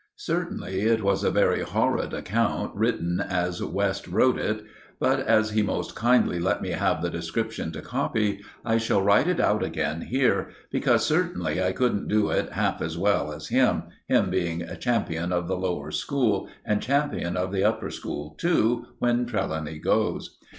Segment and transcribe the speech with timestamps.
[0.15, 4.63] Certainly it was a very horrid account written as West wrote it;
[4.99, 9.27] but as he most kindly let me have the description to copy, I shall write
[9.27, 14.29] it out again here; because certainly I couldn't do it half so well as him—him
[14.31, 19.77] being champion of the lower school, and champion of the upper school, too, when Trelawny
[19.77, 20.39] goes.